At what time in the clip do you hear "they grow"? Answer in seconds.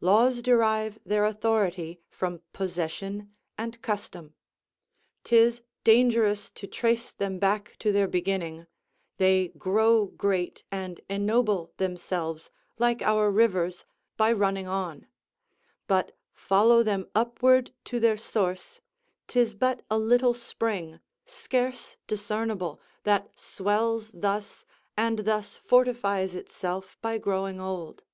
9.16-10.06